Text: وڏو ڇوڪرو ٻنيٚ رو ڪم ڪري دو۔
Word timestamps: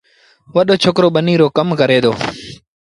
وڏو 0.55 0.75
ڇوڪرو 0.83 1.09
ٻنيٚ 1.15 1.39
رو 1.41 1.47
ڪم 1.57 1.67
ڪري 1.79 1.97
دو۔ 2.03 2.11